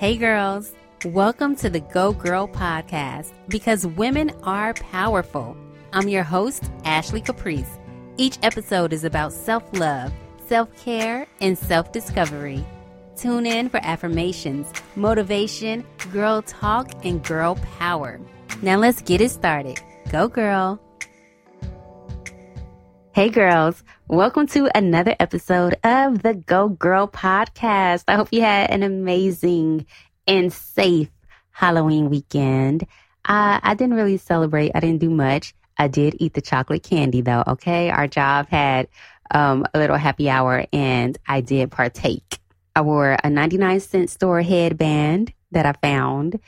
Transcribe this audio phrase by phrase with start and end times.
[0.00, 0.72] Hey, girls.
[1.04, 5.54] Welcome to the Go Girl podcast because women are powerful.
[5.92, 7.78] I'm your host, Ashley Caprice.
[8.16, 10.10] Each episode is about self love,
[10.46, 12.64] self care, and self discovery.
[13.14, 18.18] Tune in for affirmations, motivation, girl talk, and girl power.
[18.62, 19.82] Now let's get it started.
[20.10, 20.80] Go, girl.
[23.12, 23.82] Hey, girls.
[24.06, 28.04] Welcome to another episode of the Go Girl podcast.
[28.06, 29.86] I hope you had an amazing
[30.28, 31.10] and safe
[31.50, 32.84] Halloween weekend.
[33.24, 34.70] Uh, I didn't really celebrate.
[34.76, 35.54] I didn't do much.
[35.76, 37.42] I did eat the chocolate candy though.
[37.48, 37.90] Okay.
[37.90, 38.86] Our job had
[39.32, 42.38] um, a little happy hour and I did partake.
[42.76, 46.38] I wore a 99 cent store headband that I found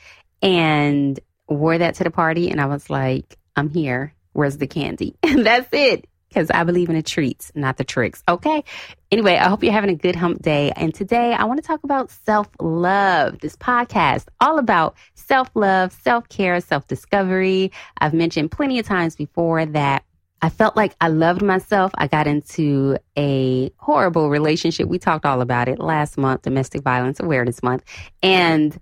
[0.41, 2.51] and wore that to the party.
[2.51, 4.13] And I was like, I'm here.
[4.31, 5.17] Where's the candy?
[5.23, 8.23] And that's it because I believe in the treats, not the tricks.
[8.27, 8.63] Okay.
[9.11, 10.71] Anyway, I hope you're having a good hump day.
[10.75, 13.39] And today I want to talk about self love.
[13.39, 17.71] This podcast, all about self love, self care, self discovery.
[17.99, 20.03] I've mentioned plenty of times before that
[20.41, 21.91] I felt like I loved myself.
[21.95, 24.89] I got into a horrible relationship.
[24.89, 27.83] We talked all about it last month, Domestic Violence Awareness Month.
[28.21, 28.77] And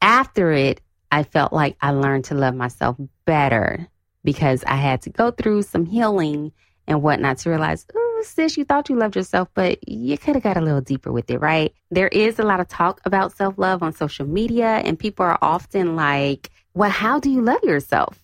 [0.00, 0.80] after it,
[1.12, 3.88] I felt like I learned to love myself better
[4.24, 6.52] because I had to go through some healing
[6.86, 10.42] and whatnot to realize, oh, sis, you thought you loved yourself, but you could have
[10.42, 11.72] got a little deeper with it, right?
[11.90, 15.38] There is a lot of talk about self love on social media, and people are
[15.40, 18.22] often like, well, how do you love yourself?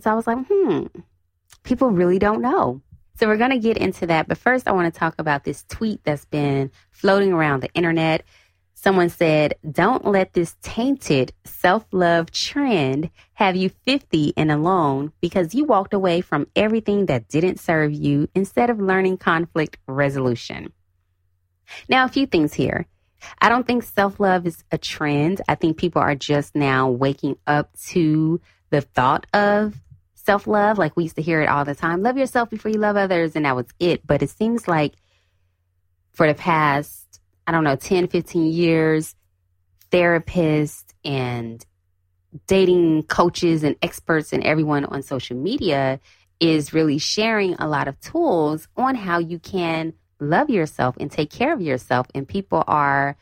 [0.00, 0.86] So I was like, hmm,
[1.62, 2.82] people really don't know.
[3.18, 4.28] So we're going to get into that.
[4.28, 8.24] But first, I want to talk about this tweet that's been floating around the internet.
[8.80, 15.52] Someone said, Don't let this tainted self love trend have you 50 and alone because
[15.52, 20.72] you walked away from everything that didn't serve you instead of learning conflict resolution.
[21.88, 22.86] Now, a few things here.
[23.40, 25.40] I don't think self love is a trend.
[25.48, 29.74] I think people are just now waking up to the thought of
[30.14, 30.78] self love.
[30.78, 33.34] Like we used to hear it all the time love yourself before you love others,
[33.34, 34.06] and that was it.
[34.06, 34.94] But it seems like
[36.12, 37.07] for the past
[37.48, 39.14] I don't know, 10, 15 years,
[39.90, 41.64] therapists and
[42.46, 45.98] dating coaches and experts and everyone on social media
[46.40, 51.30] is really sharing a lot of tools on how you can love yourself and take
[51.30, 52.06] care of yourself.
[52.14, 53.16] And people are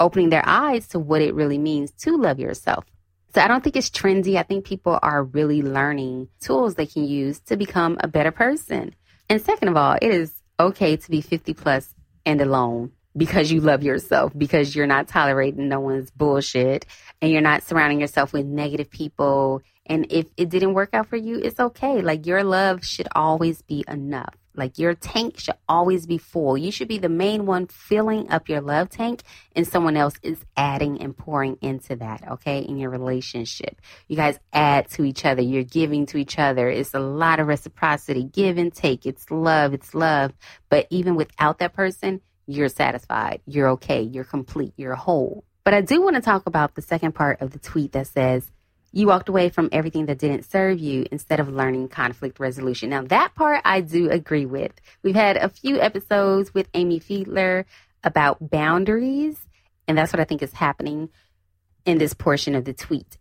[0.00, 2.86] opening their eyes to what it really means to love yourself.
[3.34, 4.36] So I don't think it's trendy.
[4.36, 8.94] I think people are really learning tools they can use to become a better person.
[9.28, 13.60] And second of all, it is okay to be 50 plus and alone because you
[13.60, 16.86] love yourself, because you're not tolerating no one's bullshit
[17.20, 19.62] and you're not surrounding yourself with negative people.
[19.86, 22.02] And if it didn't work out for you, it's okay.
[22.02, 24.34] Like your love should always be enough.
[24.54, 26.58] Like your tank should always be full.
[26.58, 29.22] You should be the main one filling up your love tank,
[29.54, 33.80] and someone else is adding and pouring into that, okay, in your relationship.
[34.08, 35.42] You guys add to each other.
[35.42, 36.68] You're giving to each other.
[36.68, 39.06] It's a lot of reciprocity, give and take.
[39.06, 39.74] It's love.
[39.74, 40.32] It's love.
[40.68, 45.44] But even without that person, you're satisfied, you're okay, you're complete, you're whole.
[45.64, 48.50] But I do want to talk about the second part of the tweet that says,
[48.90, 52.88] you walked away from everything that didn't serve you instead of learning conflict resolution.
[52.88, 54.72] Now, that part I do agree with.
[55.02, 57.66] We've had a few episodes with Amy Fiedler
[58.02, 59.38] about boundaries,
[59.86, 61.10] and that's what I think is happening
[61.84, 63.18] in this portion of the tweet.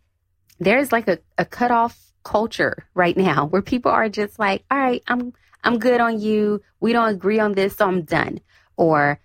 [0.57, 5.03] There's like a, a cutoff culture right now where people are just like, all right,
[5.05, 5.33] I'm
[5.65, 6.61] I'm good on you.
[6.79, 8.39] We don't agree on this, so I'm done
[8.77, 9.19] or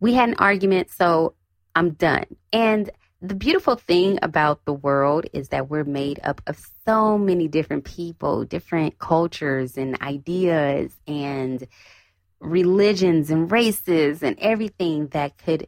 [0.00, 1.34] we had an argument, so
[1.74, 2.26] I'm done.
[2.52, 2.90] And
[3.20, 7.84] the beautiful thing about the world is that we're made up of so many different
[7.84, 11.66] people, different cultures and ideas and
[12.38, 15.66] religions and races and everything that could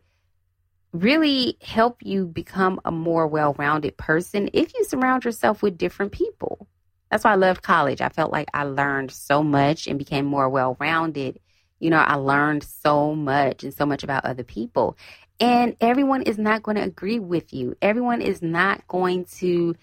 [0.93, 6.13] really help you become a more well rounded person if you surround yourself with different
[6.13, 6.69] people.
[7.11, 8.01] That's why I loved college.
[8.01, 11.39] I felt like I learned so much and became more well rounded
[11.79, 14.97] you know, I learned so much and so much about other people.
[15.39, 17.77] And everyone is not going to agree with you.
[17.83, 19.77] Everyone is not going to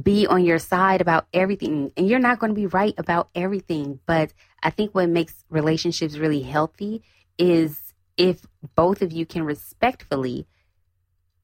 [0.00, 1.90] be on your side about everything.
[1.96, 3.98] And you're not going to be right about everything.
[4.06, 4.32] But
[4.62, 7.02] I think what makes relationships really healthy
[7.38, 10.46] is if both of you can respectfully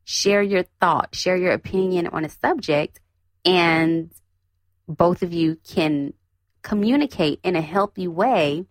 [0.04, 3.00] share your thought, share your opinion on a subject,
[3.44, 4.12] and
[4.88, 6.14] both of you can
[6.62, 8.66] communicate in a healthy way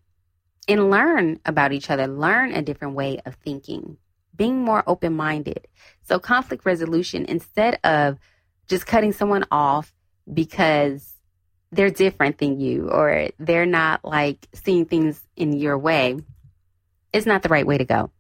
[0.68, 3.98] and learn about each other, learn a different way of thinking,
[4.36, 5.68] being more open minded.
[6.04, 8.19] So, conflict resolution, instead of
[8.68, 9.94] just cutting someone off
[10.31, 11.16] because
[11.72, 16.19] they're different than you or they're not like seeing things in your way,
[17.14, 18.12] is not the right way to go.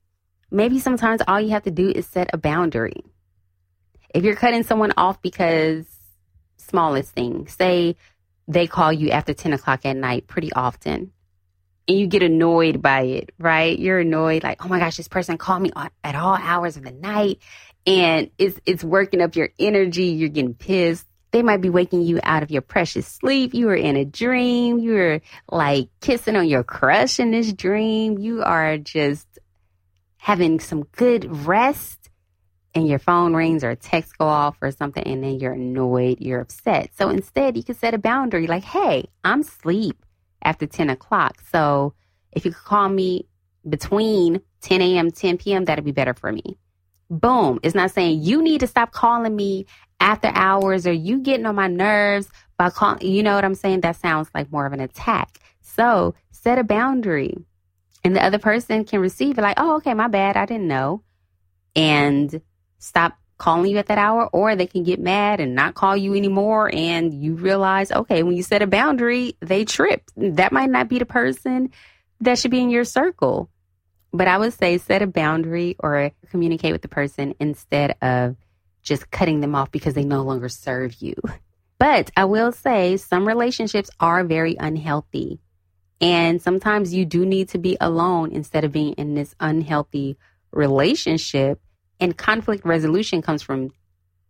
[0.49, 3.03] Maybe sometimes all you have to do is set a boundary.
[4.13, 5.85] If you're cutting someone off because
[6.57, 7.95] smallest thing, say
[8.47, 11.11] they call you after 10 o'clock at night pretty often
[11.87, 13.77] and you get annoyed by it, right?
[13.77, 15.71] You're annoyed, like, oh my gosh, this person called me
[16.03, 17.39] at all hours of the night
[17.85, 20.05] and it's, it's working up your energy.
[20.05, 21.05] You're getting pissed.
[21.31, 23.53] They might be waking you out of your precious sleep.
[23.53, 24.79] You were in a dream.
[24.79, 28.19] You were like kissing on your crush in this dream.
[28.19, 29.27] You are just
[30.17, 32.09] having some good rest
[32.75, 36.19] and your phone rings or a text go off or something and then you're annoyed,
[36.21, 36.91] you're upset.
[36.97, 40.05] So instead you can set a boundary like, hey, I'm sleep
[40.43, 41.41] after 10 o'clock.
[41.51, 41.93] So
[42.31, 43.27] if you could call me
[43.67, 45.11] between 10 a.m.
[45.11, 46.57] 10 p.m., that'd be better for me.
[47.09, 47.59] Boom.
[47.63, 49.65] It's not saying you need to stop calling me
[49.99, 53.01] after hours or you getting on my nerves by calling.
[53.01, 53.81] You know what I'm saying?
[53.81, 55.39] That sounds like more of an attack.
[55.61, 57.37] So set a boundary
[58.03, 60.37] and the other person can receive it like, oh, okay, my bad.
[60.37, 61.03] I didn't know.
[61.75, 62.41] And
[62.79, 66.13] stop calling you at that hour or they can get mad and not call you
[66.13, 70.87] anymore and you realize okay when you set a boundary they tripped that might not
[70.87, 71.71] be the person
[72.19, 73.49] that should be in your circle.
[74.13, 78.35] But i would say set a boundary or communicate with the person instead of
[78.83, 81.15] just cutting them off because they no longer serve you.
[81.79, 85.39] But i will say some relationships are very unhealthy
[85.99, 90.17] and sometimes you do need to be alone instead of being in this unhealthy
[90.51, 91.59] relationship
[92.01, 93.71] and conflict resolution comes from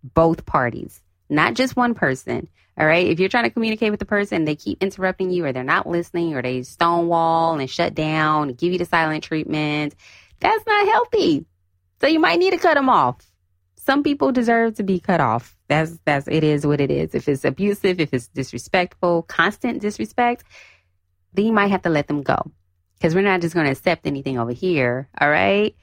[0.04, 2.50] both parties, not just one person.
[2.78, 3.08] All right.
[3.08, 5.88] If you're trying to communicate with the person, they keep interrupting you or they're not
[5.88, 9.96] listening or they stonewall and shut down and give you the silent treatment,
[10.40, 11.46] that's not healthy.
[12.00, 13.18] So you might need to cut them off.
[13.76, 15.56] Some people deserve to be cut off.
[15.68, 17.14] That's, that's, it is what it is.
[17.14, 20.44] If it's abusive, if it's disrespectful, constant disrespect,
[21.34, 22.52] then you might have to let them go
[22.96, 25.10] because we're not just going to accept anything over here.
[25.20, 25.76] All right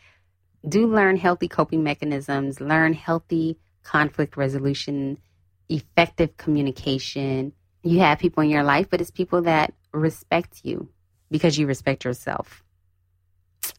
[0.67, 5.19] do learn healthy coping mechanisms, learn healthy conflict resolution,
[5.69, 7.53] effective communication.
[7.83, 10.89] You have people in your life, but it's people that respect you
[11.31, 12.63] because you respect yourself.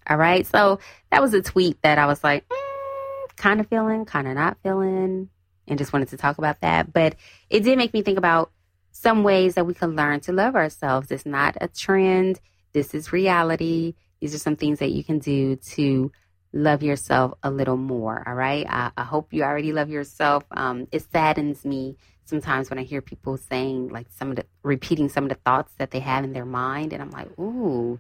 [0.08, 0.46] All right.
[0.46, 0.80] So
[1.12, 4.58] that was a tweet that I was like, mm, kind of feeling, kind of not
[4.64, 5.30] feeling,
[5.68, 6.92] and just wanted to talk about that.
[6.94, 7.16] But
[7.50, 8.52] it did make me think about
[8.92, 11.12] some ways that we can learn to love ourselves.
[11.12, 12.40] It's not a trend,
[12.74, 13.96] this is reality.
[14.20, 16.12] These are some things that you can do to
[16.52, 18.24] love yourself a little more.
[18.28, 18.66] All right.
[18.68, 20.44] I, I hope you already love yourself.
[20.52, 25.10] Um, it saddens me sometimes when I hear people saying like some of the repeating
[25.10, 26.94] some of the thoughts that they have in their mind.
[26.94, 28.00] And I'm like, ooh,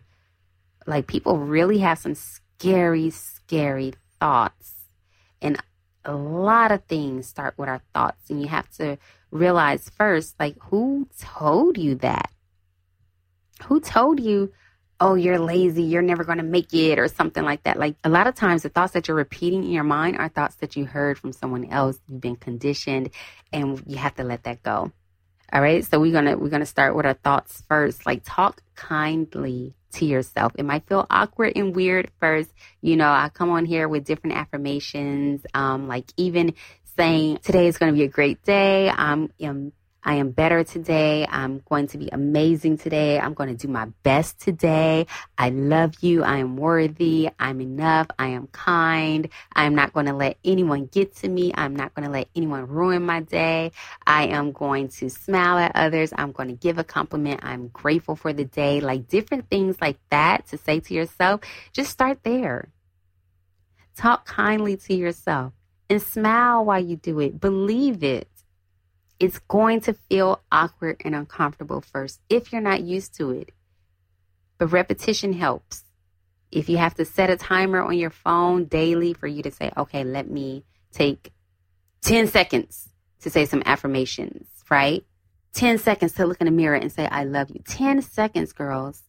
[0.88, 4.74] like people really have some scary, scary thoughts.
[5.42, 5.58] And
[6.06, 8.30] a lot of things start with our thoughts.
[8.30, 8.98] And you have to
[9.32, 12.32] realize first, like, who told you that?
[13.66, 14.52] Who told you
[15.00, 17.78] oh, you're lazy, you're never going to make it, or something like that.
[17.80, 20.56] Like a lot of times, the thoughts that you're repeating in your mind are thoughts
[20.56, 22.00] that you heard from someone else.
[22.08, 23.12] You've been conditioned,
[23.52, 24.92] and you have to let that go.
[25.52, 25.84] All right.
[25.84, 28.06] So we're gonna we're gonna start with our thoughts first.
[28.06, 30.54] Like talk kindly to yourself.
[30.56, 32.52] It might feel awkward and weird first.
[32.82, 36.54] You know, I come on here with different affirmations, um, like even
[36.98, 38.90] saying today is going to be a great day.
[38.90, 39.72] I'm, I'm
[40.04, 41.28] I am better today.
[41.30, 43.20] I'm going to be amazing today.
[43.20, 45.08] I'm going to do my best today.
[45.38, 46.24] I love you.
[46.24, 47.30] I am worthy.
[47.38, 48.08] I'm enough.
[48.18, 49.30] I am kind.
[49.54, 51.52] I'm not going to let anyone get to me.
[51.54, 53.74] I'm not going to let anyone ruin my day.
[54.08, 56.14] I am going to smile at others.
[56.16, 57.42] I'm going to give a compliment.
[57.44, 58.80] I'm grateful for the day.
[58.80, 61.42] Like different things like that to say to yourself.
[61.74, 62.70] Just start there.
[63.98, 65.52] Talk kindly to yourself
[65.90, 67.42] and smile while you do it.
[67.42, 68.29] Believe it
[69.20, 73.52] it's going to feel awkward and uncomfortable first if you're not used to it.
[74.58, 75.84] But repetition helps.
[76.52, 79.72] If you have to set a timer on your phone daily for you to say,
[79.78, 81.32] okay, let me take
[82.02, 82.90] 10 seconds
[83.22, 85.06] to say some affirmations, right?
[85.54, 87.62] 10 seconds to look in the mirror and say, I love you.
[87.68, 89.04] 10 seconds, girls,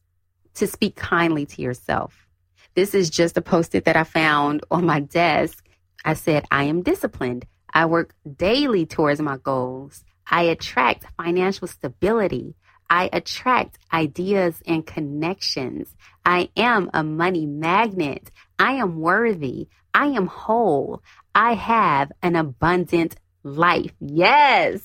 [0.55, 2.27] to speak kindly to yourself.
[2.75, 5.65] This is just a post it that I found on my desk.
[6.05, 7.47] I said, I am disciplined.
[7.73, 10.05] I work daily towards my goals.
[10.27, 12.55] I attract financial stability.
[12.89, 15.95] I attract ideas and connections.
[16.25, 18.31] I am a money magnet.
[18.59, 19.69] I am worthy.
[19.95, 21.03] I am whole.
[21.35, 23.93] I have an abundant life.
[24.01, 24.83] Yes.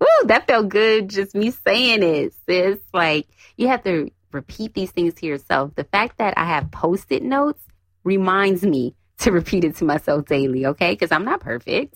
[0.00, 1.10] Woo, that felt good.
[1.10, 2.78] Just me saying it, sis.
[2.92, 5.74] Like you have to repeat these things to yourself.
[5.74, 7.62] The fact that I have post-it notes
[8.02, 10.66] reminds me to repeat it to myself daily.
[10.66, 10.96] Okay.
[10.96, 11.94] Cause I'm not perfect.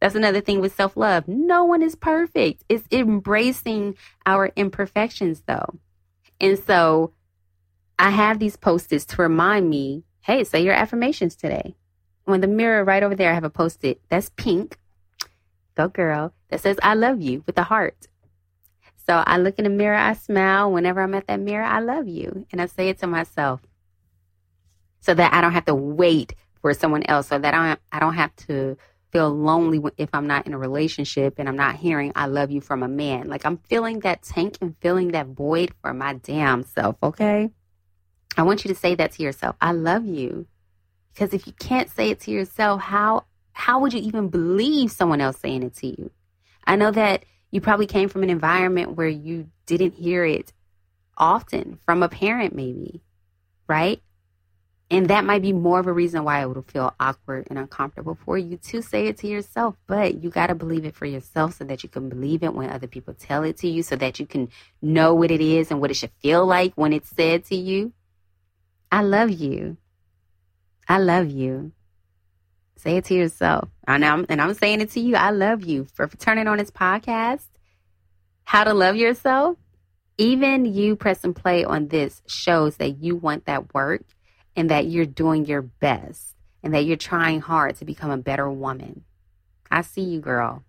[0.00, 1.26] That's another thing with self love.
[1.26, 2.64] No one is perfect.
[2.68, 5.78] It's embracing our imperfections, though.
[6.40, 7.12] And so
[7.98, 11.76] I have these post its to remind me hey, say your affirmations today.
[12.26, 14.76] On the mirror right over there, I have a post it that's pink
[15.76, 18.08] go girl, that says I love you with a heart.
[19.06, 20.72] So I look in the mirror, I smile.
[20.72, 22.46] Whenever I'm at that mirror, I love you.
[22.50, 23.60] And I say it to myself
[24.98, 28.00] so that I don't have to wait for someone else, so that I don't, I
[28.00, 28.76] don't have to
[29.12, 32.60] feel lonely if I'm not in a relationship and I'm not hearing I love you
[32.60, 33.28] from a man.
[33.28, 37.50] Like I'm filling that tank and filling that void for my damn self, okay?
[38.36, 39.56] I want you to say that to yourself.
[39.60, 40.46] I love you.
[41.14, 45.22] Because if you can't say it to yourself, how how would you even believe someone
[45.22, 46.10] else saying it to you?
[46.66, 50.52] I know that you probably came from an environment where you didn't hear it
[51.16, 53.00] often from a parent maybe,
[53.66, 54.02] right?
[54.88, 58.16] And that might be more of a reason why it would feel awkward and uncomfortable
[58.24, 59.74] for you to say it to yourself.
[59.88, 62.70] But you got to believe it for yourself so that you can believe it when
[62.70, 64.48] other people tell it to you, so that you can
[64.80, 67.92] know what it is and what it should feel like when it's said to you.
[68.92, 69.76] I love you.
[70.88, 71.72] I love you.
[72.76, 73.68] Say it to yourself.
[73.88, 75.16] And I'm, and I'm saying it to you.
[75.16, 77.48] I love you for turning on this podcast.
[78.44, 79.56] How to love yourself.
[80.16, 84.02] Even you press and play on this shows that you want that work
[84.56, 88.50] and that you're doing your best and that you're trying hard to become a better
[88.50, 89.04] woman.
[89.70, 90.64] I see you, girl.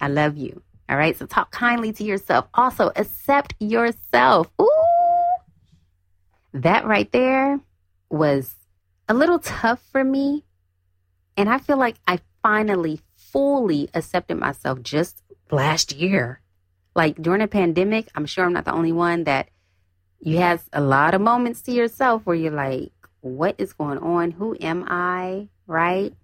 [0.00, 0.62] I love you.
[0.88, 1.16] All right.
[1.16, 2.46] So talk kindly to yourself.
[2.54, 4.48] Also, accept yourself.
[4.60, 4.70] Ooh.
[6.54, 7.60] That right there
[8.08, 8.54] was
[9.08, 10.44] a little tough for me.
[11.36, 16.40] And I feel like I finally fully accepted myself just last year.
[16.94, 19.48] Like during a pandemic, I'm sure I'm not the only one that
[20.18, 22.90] you have a lot of moments to yourself where you're like,
[23.26, 24.30] what is going on?
[24.30, 25.48] Who am I?
[25.66, 26.14] Right?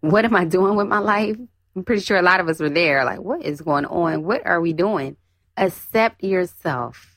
[0.00, 1.36] What am I doing with my life?
[1.74, 3.04] I'm pretty sure a lot of us were there.
[3.04, 4.22] Like, what is going on?
[4.24, 5.16] What are we doing?
[5.56, 7.16] Accept yourself.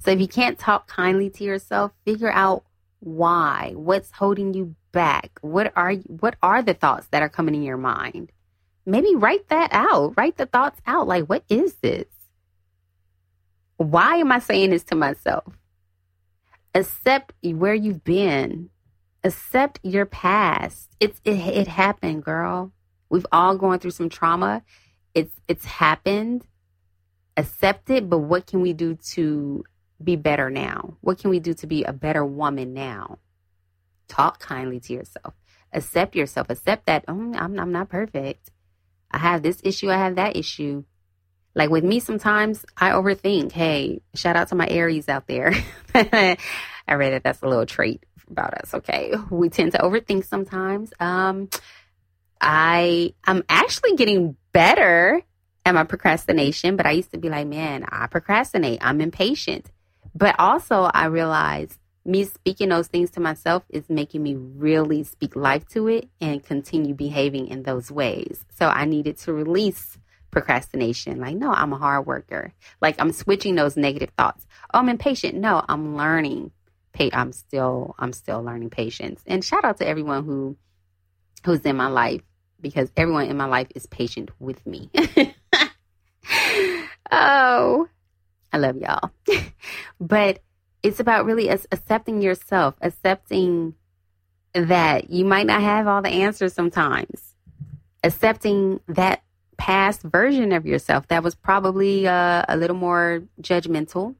[0.00, 2.64] So if you can't talk kindly to yourself, figure out
[2.98, 3.72] why.
[3.74, 5.38] What's holding you back?
[5.40, 8.32] What are you, what are the thoughts that are coming in your mind?
[8.84, 10.14] Maybe write that out.
[10.16, 11.06] Write the thoughts out.
[11.06, 12.06] Like, what is this?
[13.76, 15.44] Why am I saying this to myself?
[16.74, 18.70] Accept where you've been.
[19.24, 20.90] Accept your past.
[20.98, 22.72] It's it, it happened girl.
[23.08, 24.62] We've all gone through some trauma.
[25.14, 26.46] It's it's happened.
[27.36, 29.64] Accept it but what can we do to
[30.02, 30.96] be better now?
[31.00, 33.18] What can we do to be a better woman now?
[34.08, 35.34] Talk kindly to yourself.
[35.72, 36.50] Accept yourself.
[36.50, 38.50] Accept that oh, I'm, I'm not perfect.
[39.10, 39.90] I have this issue.
[39.90, 40.84] I have that issue
[41.54, 43.52] like with me, sometimes I overthink.
[43.52, 45.52] Hey, shout out to my Aries out there.
[45.94, 48.74] I read that that's a little trait about us.
[48.74, 49.12] Okay.
[49.30, 50.92] We tend to overthink sometimes.
[50.98, 51.48] Um,
[52.40, 55.22] I, I'm actually getting better
[55.64, 58.78] at my procrastination, but I used to be like, man, I procrastinate.
[58.82, 59.70] I'm impatient.
[60.14, 65.36] But also I realized me speaking those things to myself is making me really speak
[65.36, 68.44] life to it and continue behaving in those ways.
[68.58, 69.98] So I needed to release
[70.32, 71.20] procrastination.
[71.20, 72.52] Like, no, I'm a hard worker.
[72.80, 74.44] Like, I'm switching those negative thoughts.
[74.74, 75.36] Oh, I'm impatient.
[75.36, 76.50] No, I'm learning.
[77.12, 79.22] I'm still, I'm still learning patience.
[79.26, 80.56] And shout out to everyone who,
[81.44, 82.22] who's in my life
[82.60, 84.90] because everyone in my life is patient with me.
[87.10, 87.88] oh,
[88.52, 89.10] I love y'all.
[90.00, 90.40] but
[90.82, 93.74] it's about really accepting yourself, accepting
[94.54, 97.34] that you might not have all the answers sometimes,
[98.04, 99.22] accepting that
[99.56, 104.14] past version of yourself that was probably uh, a little more judgmental.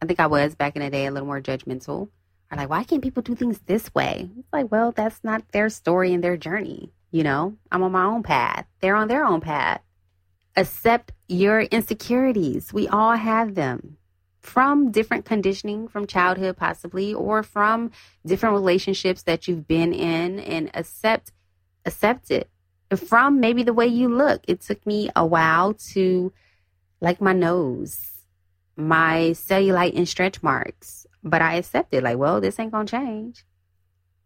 [0.00, 2.08] I think I was back in the day a little more judgmental.
[2.50, 4.28] Or like, why can't people do things this way?
[4.38, 6.92] It's like, well, that's not their story and their journey.
[7.10, 8.66] You know, I'm on my own path.
[8.80, 9.80] They're on their own path.
[10.56, 12.72] Accept your insecurities.
[12.72, 13.96] We all have them
[14.40, 17.90] from different conditioning from childhood, possibly, or from
[18.26, 21.32] different relationships that you've been in, and accept
[21.84, 22.50] accept it
[22.98, 24.42] from maybe the way you look.
[24.46, 26.32] It took me a while to
[27.00, 28.00] like my nose,
[28.76, 33.44] my cellulite and stretch marks, but I accepted like, well, this ain't gonna change.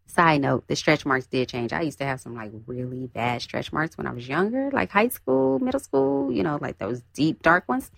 [0.07, 1.73] Side note, the stretch marks did change.
[1.73, 4.91] I used to have some like really bad stretch marks when I was younger, like
[4.91, 7.91] high school, middle school, you know, like those deep dark ones.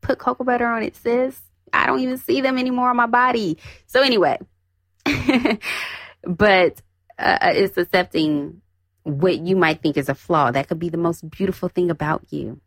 [0.00, 1.40] Put cocoa butter on it, sis.
[1.72, 3.58] I don't even see them anymore on my body.
[3.86, 4.38] So anyway,
[6.24, 6.82] but
[7.18, 8.61] uh, it's accepting
[9.04, 10.50] what you might think is a flaw.
[10.50, 12.60] That could be the most beautiful thing about you.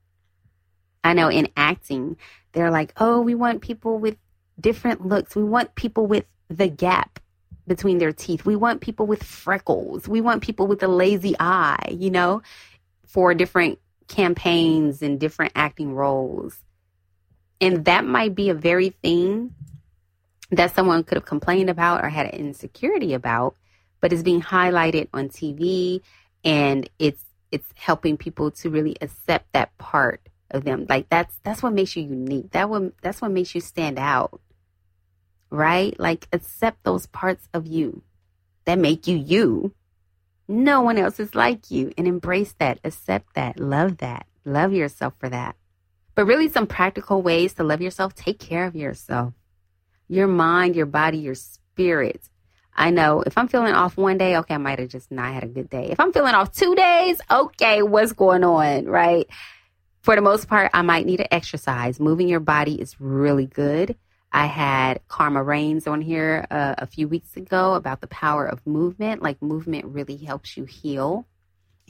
[1.03, 2.17] I know in acting,
[2.51, 4.17] they're like, oh, we want people with
[4.59, 5.35] different looks.
[5.35, 7.19] We want people with the gap
[7.67, 8.45] between their teeth.
[8.45, 10.07] We want people with freckles.
[10.07, 12.41] We want people with a lazy eye, you know,
[13.05, 16.57] for different campaigns and different acting roles.
[17.61, 19.53] And that might be a very thing
[20.51, 23.55] that someone could have complained about or had an insecurity about,
[24.01, 26.01] but is being highlighted on TV
[26.45, 30.21] and it's it's helping people to really accept that part
[30.51, 30.85] of them.
[30.87, 32.51] Like that's that's what makes you unique.
[32.51, 34.39] That one that's what makes you stand out.
[35.49, 35.99] Right?
[35.99, 38.03] Like accept those parts of you
[38.65, 39.73] that make you you.
[40.47, 45.13] No one else is like you and embrace that, accept that, love that, love yourself
[45.19, 45.55] for that.
[46.13, 49.33] But really some practical ways to love yourself, take care of yourself.
[50.07, 52.29] Your mind, your body, your spirit.
[52.75, 55.43] I know if I'm feeling off one day, okay, I might have just not had
[55.43, 55.87] a good day.
[55.91, 59.27] If I'm feeling off two days, okay, what's going on, right?
[60.01, 61.99] For the most part, I might need to exercise.
[61.99, 63.95] Moving your body is really good.
[64.31, 68.65] I had Karma Rains on here uh, a few weeks ago about the power of
[68.67, 69.23] movement.
[69.23, 71.25] Like, movement really helps you heal.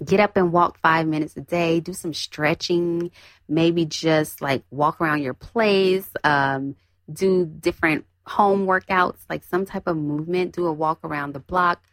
[0.03, 3.11] Get up and walk five minutes a day, do some stretching,
[3.49, 6.75] maybe just like walk around your place, um,
[7.11, 11.83] do different home workouts, like some type of movement, do a walk around the block.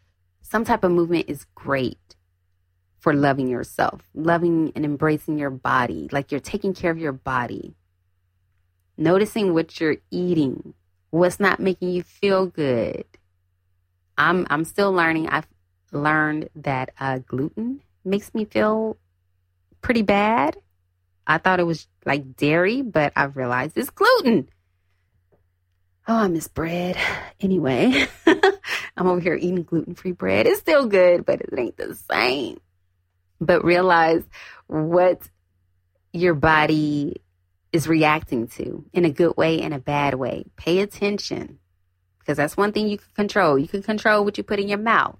[0.41, 2.17] Some type of movement is great
[2.99, 7.75] for loving yourself, loving and embracing your body, like you're taking care of your body.
[8.97, 10.75] Noticing what you're eating,
[11.11, 13.05] what's not making you feel good.
[14.17, 15.29] I'm I'm still learning.
[15.29, 15.49] I've
[15.91, 18.97] learned that uh, gluten makes me feel
[19.81, 20.57] pretty bad.
[21.27, 24.49] I thought it was like dairy, but I've realized it's gluten.
[26.09, 26.97] Oh, I miss bread.
[27.41, 28.07] Anyway,
[28.97, 30.47] I'm over here eating gluten free bread.
[30.47, 32.61] It's still good, but it ain't the same.
[33.41, 34.23] But realize
[34.69, 35.29] what
[36.13, 37.21] your body
[37.73, 40.45] is reacting to in a good way and a bad way.
[40.55, 41.59] Pay attention
[42.21, 43.59] because that's one thing you can control.
[43.59, 45.19] You can control what you put in your mouth.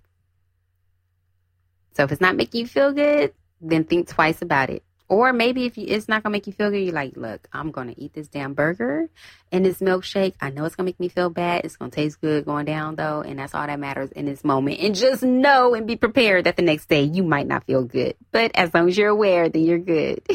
[1.97, 4.85] So if it's not making you feel good, then think twice about it.
[5.13, 7.71] Or maybe if you, it's not gonna make you feel good, you're like, look, I'm
[7.71, 9.11] gonna eat this damn burger
[9.53, 10.33] and this milkshake.
[10.41, 11.67] I know it's gonna make me feel bad.
[11.67, 14.81] It's gonna taste good going down though, and that's all that matters in this moment.
[14.81, 18.15] And just know and be prepared that the next day you might not feel good.
[18.31, 20.23] But as long as you're aware, then you're good.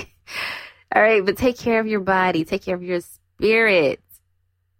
[0.95, 3.99] all right, but take care of your body, take care of your spirit.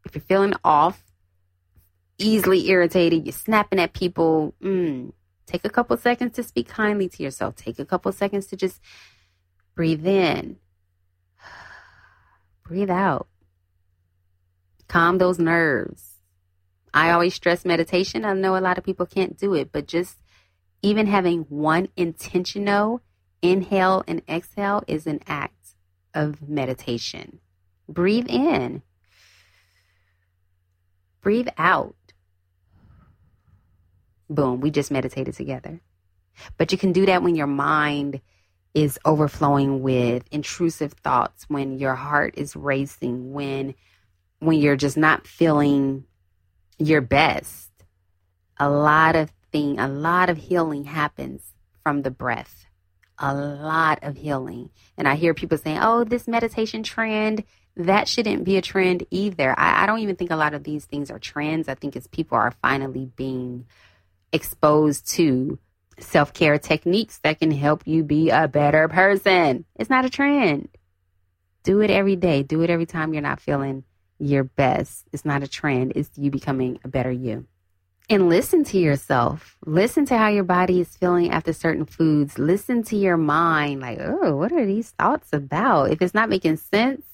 [0.06, 1.04] If you're feeling off,
[2.19, 5.12] easily irritated, you're snapping at people, mm,
[5.48, 7.56] take a couple seconds to speak kindly to yourself.
[7.56, 8.80] Take a couple seconds to just
[9.78, 10.58] Breathe in.
[12.68, 13.28] Breathe out.
[14.88, 16.16] Calm those nerves.
[16.96, 18.26] I always stress meditation.
[18.26, 20.18] I know a lot of people can't do it, but just
[20.82, 23.02] even having one intentional
[23.44, 25.76] inhale and exhale is an act
[26.12, 27.40] of meditation.
[27.88, 28.82] Breathe in.
[31.22, 31.94] Breathe out.
[34.28, 35.82] Boom, we just meditated together.
[36.58, 38.22] But you can do that when your mind
[38.78, 43.74] is overflowing with intrusive thoughts, when your heart is racing, when
[44.38, 46.04] when you're just not feeling
[46.78, 47.72] your best.
[48.60, 51.42] A lot of thing, a lot of healing happens
[51.82, 52.68] from the breath.
[53.18, 54.70] A lot of healing.
[54.96, 59.56] And I hear people saying, oh, this meditation trend, that shouldn't be a trend either.
[59.58, 61.68] I, I don't even think a lot of these things are trends.
[61.68, 63.66] I think it's people are finally being
[64.32, 65.58] exposed to
[65.99, 69.65] self care techniques that can help you be a better person.
[69.75, 70.69] It's not a trend.
[71.63, 72.43] Do it every day.
[72.43, 73.83] Do it every time you're not feeling
[74.19, 75.05] your best.
[75.12, 75.93] It's not a trend.
[75.95, 77.45] It's you becoming a better you.
[78.10, 79.57] And listen to yourself.
[79.65, 82.39] Listen to how your body is feeling after certain foods.
[82.39, 83.81] Listen to your mind.
[83.81, 85.91] Like, oh, what are these thoughts about?
[85.91, 87.05] If it's not making sense,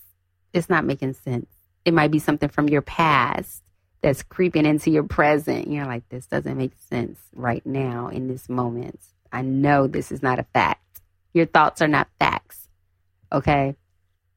[0.53, 1.47] it's not making sense.
[1.83, 3.62] It might be something from your past
[4.03, 5.67] that's creeping into your present.
[5.69, 8.99] You're like, this doesn't make sense right now in this moment.
[9.31, 11.01] I know this is not a fact.
[11.33, 12.67] Your thoughts are not facts.
[13.31, 13.75] Okay.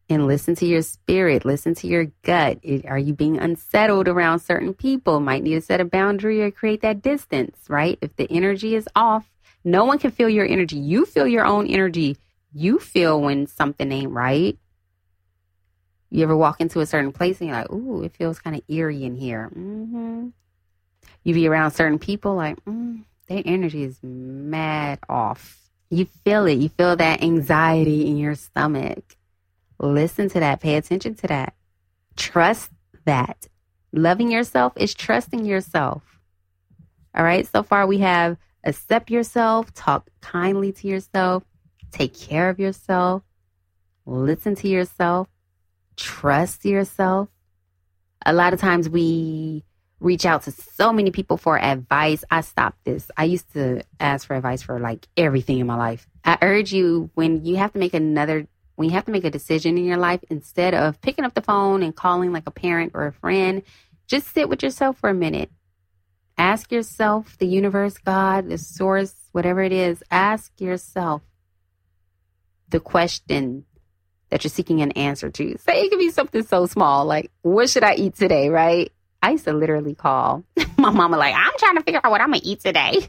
[0.08, 2.60] And listen to your spirit, listen to your gut.
[2.86, 5.18] Are you being unsettled around certain people?
[5.18, 7.98] Might need to set a boundary or create that distance, right?
[8.00, 9.28] If the energy is off,
[9.64, 10.76] no one can feel your energy.
[10.76, 12.16] You feel your own energy.
[12.54, 14.56] You feel when something ain't right.
[16.10, 18.62] You ever walk into a certain place and you're like, ooh, it feels kind of
[18.68, 19.50] eerie in here.
[19.54, 20.28] Mm-hmm.
[21.24, 25.58] You be around certain people like, mm, their energy is mad off.
[25.90, 26.58] You feel it.
[26.58, 29.16] You feel that anxiety in your stomach.
[29.78, 30.60] Listen to that.
[30.60, 31.54] Pay attention to that.
[32.16, 32.70] Trust
[33.04, 33.46] that.
[33.92, 36.02] Loving yourself is trusting yourself.
[37.14, 37.46] All right.
[37.46, 41.44] So far, we have accept yourself, talk kindly to yourself,
[41.92, 43.22] take care of yourself,
[44.04, 45.28] listen to yourself,
[45.96, 47.28] trust yourself.
[48.24, 49.64] A lot of times we
[50.00, 52.22] reach out to so many people for advice.
[52.30, 53.10] I stopped this.
[53.16, 56.06] I used to ask for advice for like everything in my life.
[56.24, 59.30] I urge you when you have to make another when you have to make a
[59.30, 62.92] decision in your life instead of picking up the phone and calling like a parent
[62.94, 63.62] or a friend,
[64.06, 65.50] just sit with yourself for a minute.
[66.36, 71.22] Ask yourself, the universe, God, the source, whatever it is, ask yourself,
[72.68, 73.64] the question
[74.30, 75.58] that you're seeking an answer to.
[75.58, 78.92] Say it could be something so small, like, what should I eat today, right?
[79.22, 80.44] I used to literally call
[80.78, 83.08] my mama, like, I'm trying to figure out what I'm going to eat today.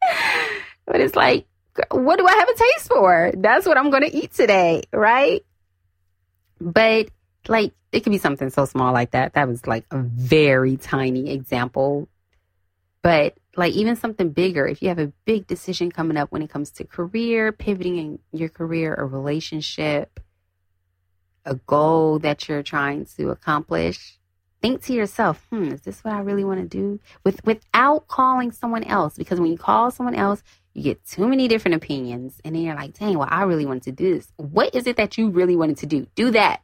[0.86, 1.46] but it's like,
[1.90, 3.32] what do I have a taste for?
[3.36, 5.44] That's what I'm going to eat today, right?
[6.60, 7.08] But
[7.48, 9.34] like, it could be something so small like that.
[9.34, 12.08] That was like a very tiny example.
[13.02, 16.50] But like, even something bigger, if you have a big decision coming up when it
[16.50, 20.20] comes to career, pivoting in your career, a relationship,
[21.44, 24.18] a goal that you're trying to accomplish,
[24.60, 27.00] think to yourself, hmm, is this what I really want to do?
[27.24, 29.14] With without calling someone else.
[29.16, 30.42] Because when you call someone else,
[30.74, 32.40] you get too many different opinions.
[32.44, 34.32] And then you're like, dang, well, I really wanted to do this.
[34.36, 36.06] What is it that you really wanted to do?
[36.14, 36.62] Do that.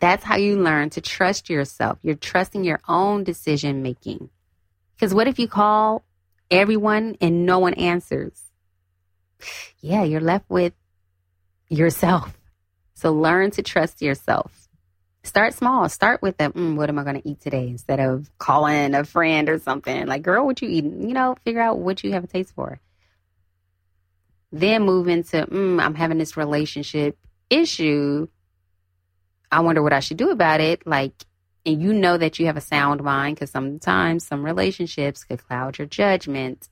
[0.00, 1.98] That's how you learn to trust yourself.
[2.02, 4.30] You're trusting your own decision making.
[4.94, 6.04] Because what if you call
[6.50, 8.42] everyone and no one answers?
[9.80, 10.72] Yeah, you're left with
[11.68, 12.36] yourself.
[12.94, 14.68] So learn to trust yourself.
[15.24, 15.88] Start small.
[15.88, 17.68] Start with the, mm, what am I going to eat today?
[17.68, 20.06] Instead of calling a friend or something.
[20.06, 21.08] Like, girl, what you eating?
[21.08, 22.80] You know, figure out what you have a taste for.
[24.52, 27.18] Then move into, mm, I'm having this relationship
[27.50, 28.28] issue.
[29.50, 30.86] I wonder what I should do about it.
[30.86, 31.24] Like,
[31.66, 35.78] and you know that you have a sound mind because sometimes some relationships could cloud
[35.78, 36.68] your judgment,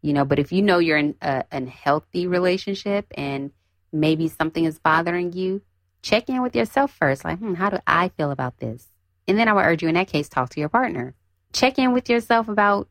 [0.00, 0.24] you know.
[0.24, 3.50] But if you know you're in a, a healthy relationship and
[3.92, 5.62] maybe something is bothering you,
[6.02, 7.24] check in with yourself first.
[7.24, 8.88] Like, hmm, how do I feel about this?
[9.28, 11.14] And then I would urge you in that case, talk to your partner.
[11.52, 12.88] Check in with yourself about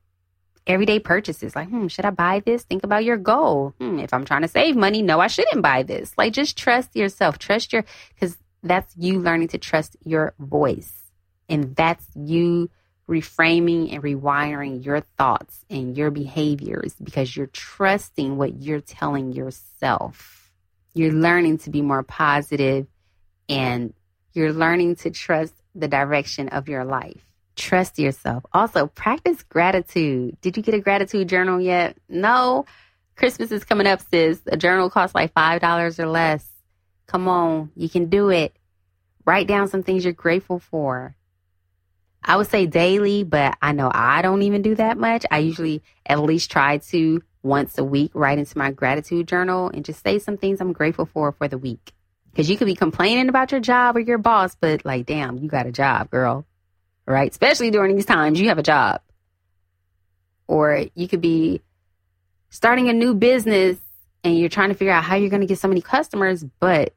[0.68, 1.56] everyday purchases.
[1.56, 2.64] Like, hmm, should I buy this?
[2.64, 3.74] Think about your goal.
[3.80, 6.14] Hmm, if I'm trying to save money, no, I shouldn't buy this.
[6.18, 7.38] Like, just trust yourself.
[7.38, 10.92] Trust your, because that's you learning to trust your voice.
[11.48, 12.70] And that's you
[13.08, 20.35] reframing and rewiring your thoughts and your behaviors because you're trusting what you're telling yourself.
[20.96, 22.88] You're learning to be more positive
[23.48, 23.94] and
[24.34, 27.22] you're learning to trust the direction of your life.
[27.56, 28.46] Trust yourself.
[28.54, 30.38] Also, practice gratitude.
[30.42, 31.98] Did you get a gratitude journal yet?
[32.10, 32.66] No.
[33.16, 34.42] Christmas is coming up, sis.
[34.48, 36.46] A journal costs like $5 or less.
[37.08, 38.56] Come on, you can do it.
[39.26, 41.15] Write down some things you're grateful for.
[42.26, 45.26] I would say daily, but I know I don't even do that much.
[45.30, 49.86] I usually at least try to once a week write into my gratitude journal and
[49.86, 51.94] just say some things I'm grateful for for the week.
[52.32, 55.48] Because you could be complaining about your job or your boss, but like, damn, you
[55.48, 56.46] got a job, girl
[57.06, 57.30] right?
[57.30, 59.02] Especially during these times, you have a job.
[60.48, 61.62] Or you could be
[62.50, 63.78] starting a new business
[64.24, 66.94] and you're trying to figure out how you're going to get so many customers, but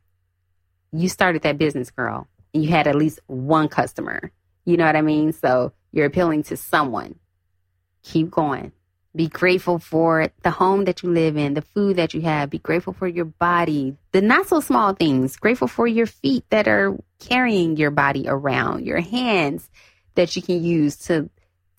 [0.93, 4.31] you started that business, girl, and you had at least one customer.
[4.69, 5.33] You know what I mean?
[5.33, 7.15] So you're appealing to someone.
[8.03, 8.73] Keep going.
[9.17, 12.51] Be grateful for the home that you live in, the food that you have.
[12.51, 15.37] Be grateful for your body, the not so small things.
[15.37, 19.71] Grateful for your feet that are carrying your body around, your hands
[20.17, 21.31] that you can use to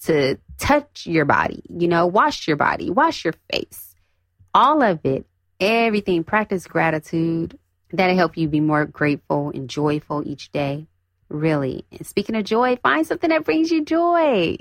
[0.05, 3.93] to touch your body, you know, wash your body, wash your face.
[4.51, 5.27] All of it,
[5.59, 7.55] everything, practice gratitude.
[7.91, 10.87] That'll help you be more grateful and joyful each day.
[11.29, 11.85] Really.
[12.01, 14.57] Speaking of joy, find something that brings you joy.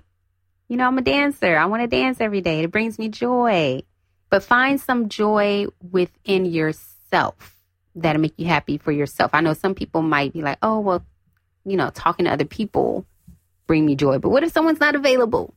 [0.68, 1.56] You know, I'm a dancer.
[1.56, 2.60] I want to dance every day.
[2.60, 3.82] It brings me joy.
[4.30, 7.56] But find some joy within yourself
[7.94, 9.30] that'll make you happy for yourself.
[9.32, 11.04] I know some people might be like, oh, well,
[11.64, 13.06] you know, talking to other people
[13.66, 14.18] bring me joy.
[14.18, 15.54] But what if someone's not available?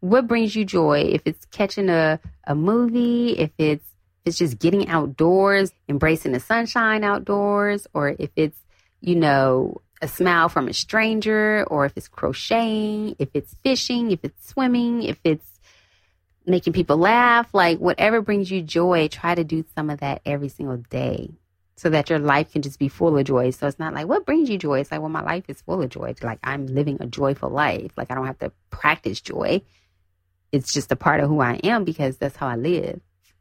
[0.00, 1.00] What brings you joy?
[1.00, 3.86] If it's catching a, a movie, if it's
[4.24, 8.58] it's just getting outdoors, embracing the sunshine outdoors, or if it's,
[9.00, 14.20] you know, a smile from a stranger, or if it's crocheting, if it's fishing, if
[14.22, 15.58] it's swimming, if it's
[16.46, 20.50] making people laugh, like whatever brings you joy, try to do some of that every
[20.50, 21.30] single day
[21.76, 23.50] so that your life can just be full of joy.
[23.50, 24.80] So it's not like, what brings you joy?
[24.80, 26.14] It's like, well, my life is full of joy.
[26.22, 27.90] Like, I'm living a joyful life.
[27.96, 29.62] Like, I don't have to practice joy.
[30.52, 33.00] It's just a part of who I am because that's how I live.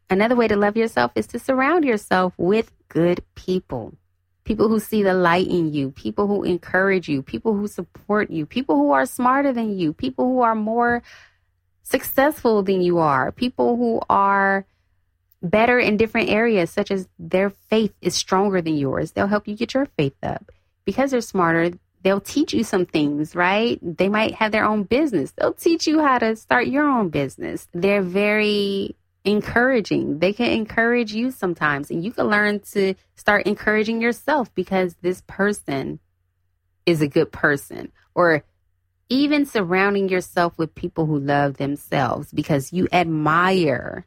[0.10, 3.94] Another way to love yourself is to surround yourself with good people.
[4.44, 8.46] People who see the light in you, people who encourage you, people who support you,
[8.46, 11.02] people who are smarter than you, people who are more
[11.84, 14.66] successful than you are, people who are
[15.42, 19.12] better in different areas, such as their faith is stronger than yours.
[19.12, 20.52] They'll help you get your faith up.
[20.86, 23.80] Because they're smarter, they'll teach you some things, right?
[23.82, 25.32] They might have their own business.
[25.32, 27.68] They'll teach you how to start your own business.
[27.74, 30.20] They're very encouraging.
[30.20, 35.22] They can encourage you sometimes, and you can learn to start encouraging yourself because this
[35.28, 36.00] person
[36.86, 37.92] is a good person.
[38.16, 38.44] Or
[39.10, 44.06] even surrounding yourself with people who love themselves because you admire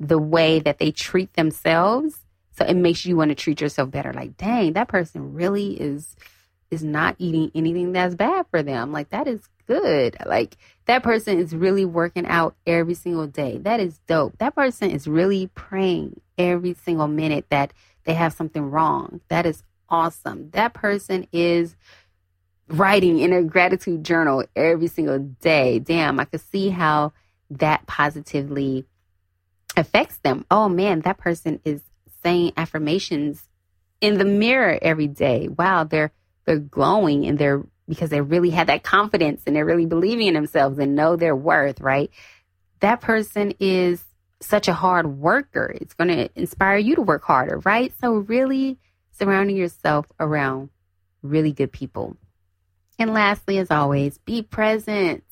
[0.00, 2.20] the way that they treat themselves.
[2.52, 4.12] So it makes you want to treat yourself better.
[4.12, 6.16] Like, dang, that person really is
[6.70, 8.90] is not eating anything that's bad for them.
[8.90, 10.16] Like that is good.
[10.24, 13.58] Like that person is really working out every single day.
[13.58, 14.38] That is dope.
[14.38, 17.72] That person is really praying every single minute that
[18.04, 19.20] they have something wrong.
[19.28, 20.50] That is awesome.
[20.50, 21.76] That person is
[22.68, 25.78] writing in a gratitude journal every single day.
[25.78, 27.12] Damn, I could see how
[27.50, 28.86] that positively
[29.76, 30.44] affects them.
[30.50, 31.82] Oh man, that person is
[32.22, 33.48] saying affirmations
[34.00, 35.48] in the mirror every day.
[35.48, 36.12] Wow, they're
[36.44, 40.34] they're glowing and they're because they really had that confidence and they're really believing in
[40.34, 42.10] themselves and know their worth, right?
[42.80, 44.04] That person is
[44.40, 45.74] such a hard worker.
[45.80, 47.92] It's going to inspire you to work harder, right?
[48.00, 48.78] So really
[49.12, 50.70] surrounding yourself around
[51.22, 52.16] really good people.
[52.98, 55.24] And lastly, as always, be present.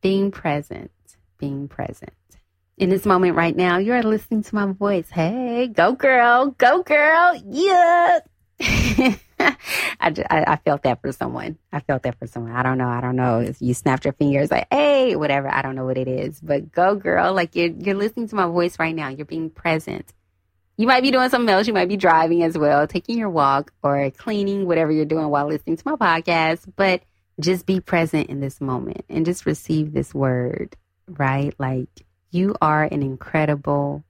[0.00, 0.92] Being present,
[1.38, 2.12] being present.
[2.76, 5.10] In this moment right now, you are listening to my voice.
[5.10, 8.20] Hey, go girl, go girl, yeah.
[10.00, 11.58] I, just, I, I, felt that for someone.
[11.72, 12.52] I felt that for someone.
[12.52, 12.88] I don't know.
[12.88, 15.48] I don't know if you snapped your fingers like, hey, whatever.
[15.48, 17.32] I don't know what it is, but go girl.
[17.32, 19.08] Like you're, you're listening to my voice right now.
[19.08, 20.12] You're being present.
[20.76, 21.66] You might be doing something else.
[21.66, 25.48] You might be driving as well, taking your walk or cleaning, whatever you're doing while
[25.48, 26.70] listening to my podcast.
[26.76, 27.02] But
[27.40, 31.54] just be present in this moment and just receive this word, right?
[31.58, 31.88] Like
[32.30, 34.04] you are an incredible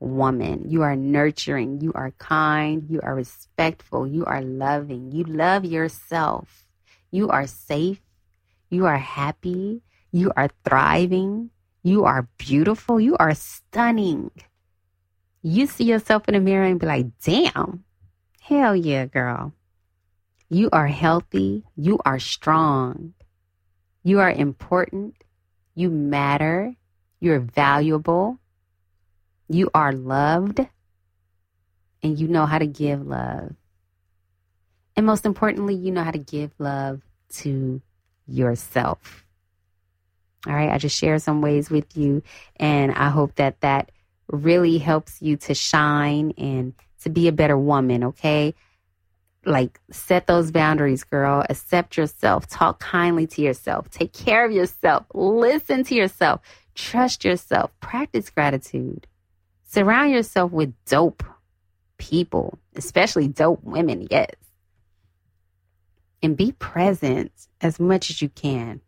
[0.00, 0.64] woman.
[0.66, 1.80] You are nurturing.
[1.80, 2.86] You are kind.
[2.88, 4.06] You are respectful.
[4.06, 5.12] You are loving.
[5.12, 6.66] You love yourself.
[7.10, 8.00] You are safe.
[8.70, 9.82] You are happy.
[10.10, 11.50] You are thriving.
[11.82, 12.98] You are beautiful.
[12.98, 14.30] You are stunning.
[15.42, 17.84] You see yourself in the mirror and be like, damn,
[18.40, 19.54] hell yeah, girl.
[20.48, 21.64] You are healthy.
[21.76, 23.14] You are strong.
[24.02, 25.14] You are important.
[25.74, 26.74] You matter.
[27.20, 28.39] You're valuable.
[29.52, 30.60] You are loved
[32.04, 33.52] and you know how to give love.
[34.94, 37.02] And most importantly, you know how to give love
[37.38, 37.82] to
[38.28, 39.26] yourself.
[40.46, 42.22] All right, I just share some ways with you,
[42.56, 43.90] and I hope that that
[44.28, 48.54] really helps you to shine and to be a better woman, okay?
[49.44, 51.44] Like, set those boundaries, girl.
[51.50, 52.46] Accept yourself.
[52.46, 53.90] Talk kindly to yourself.
[53.90, 55.06] Take care of yourself.
[55.12, 56.40] Listen to yourself.
[56.76, 57.72] Trust yourself.
[57.80, 59.08] Practice gratitude.
[59.70, 61.22] Surround yourself with dope
[61.96, 64.34] people, especially dope women, yes.
[66.20, 67.30] And be present
[67.60, 68.80] as much as you can.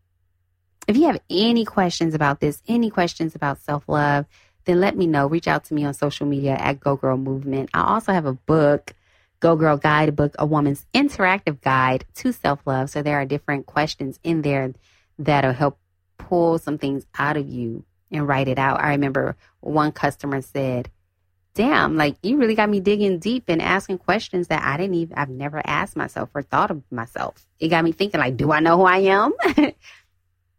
[0.89, 4.27] If you have any questions about this, any questions about self love,
[4.65, 5.29] then let me know.
[5.29, 7.71] Reach out to me on social media at Go Girl Movement.
[7.73, 8.93] I also have a book,
[9.39, 12.91] Go Girl Guidebook, a woman's interactive guide to self love.
[12.91, 14.73] So there are different questions in there
[15.17, 15.79] that'll help
[16.19, 18.81] pull some things out of you and write it out.
[18.81, 20.91] I remember one customer said,
[21.55, 25.17] damn, like you really got me digging deep and asking questions that I didn't even,
[25.17, 27.47] I've never asked myself or thought of myself.
[27.59, 29.33] It got me thinking, like, do I know who I am?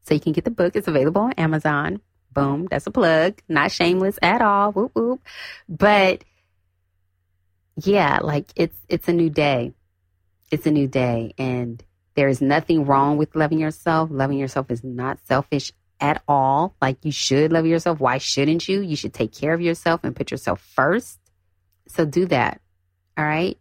[0.04, 0.76] so you can get the book.
[0.76, 2.02] It's available on Amazon.
[2.32, 2.68] Boom.
[2.70, 3.42] That's a plug.
[3.48, 4.72] Not shameless at all.
[4.72, 5.22] Whoop, whoop.
[5.70, 6.24] But
[7.76, 9.74] yeah, like it's, it's a new day.
[10.52, 11.34] It's a new day.
[11.38, 11.84] And
[12.16, 14.10] there is nothing wrong with loving yourself.
[14.12, 16.76] Loving yourself is not selfish at all.
[16.82, 18.00] Like you should love yourself.
[18.00, 18.82] Why shouldn't you?
[18.82, 21.20] You should take care of yourself and put yourself first.
[21.88, 22.62] So do that.
[23.18, 23.58] All right.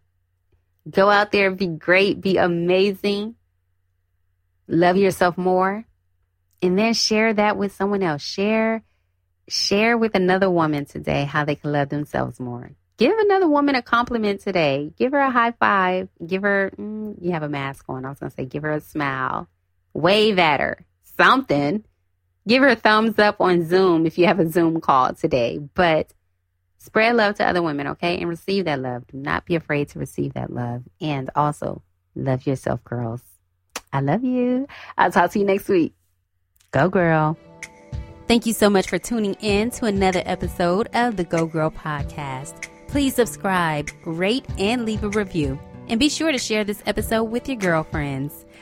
[0.89, 3.37] Go out there, be great, be amazing.
[4.67, 5.85] Love yourself more.
[6.61, 8.23] And then share that with someone else.
[8.23, 8.83] Share,
[9.49, 12.73] share with another woman today how they can love themselves more.
[12.97, 14.93] Give another woman a compliment today.
[14.97, 16.09] Give her a high five.
[16.25, 18.05] Give her, mm, you have a mask on.
[18.05, 19.49] I was going to say, give her a smile.
[19.93, 20.85] Wave at her.
[21.17, 21.85] Something
[22.47, 25.59] give her a thumbs up on Zoom if you have a Zoom call today.
[25.59, 26.13] But
[26.79, 28.19] spread love to other women, okay?
[28.19, 29.07] And receive that love.
[29.07, 30.83] Do not be afraid to receive that love.
[31.01, 31.83] And also,
[32.15, 33.23] love yourself, girls.
[33.93, 34.67] I love you.
[34.97, 35.95] I'll talk to you next week.
[36.71, 37.37] Go, girl.
[38.27, 42.69] Thank you so much for tuning in to another episode of the Go Girl Podcast.
[42.89, 45.59] Please subscribe, rate, and leave a review.
[45.89, 48.42] And be sure to share this episode with your girlfriends.